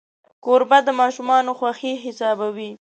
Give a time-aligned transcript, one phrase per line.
[0.45, 2.71] کوربه د ماشومانو خوښي حسابوي.